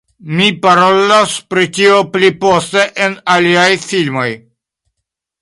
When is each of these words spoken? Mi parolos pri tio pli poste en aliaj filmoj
Mi 0.37 0.45
parolos 0.61 1.35
pri 1.53 1.65
tio 1.79 1.99
pli 2.15 2.31
poste 2.45 2.87
en 3.09 3.15
aliaj 3.35 3.69
filmoj 3.85 4.27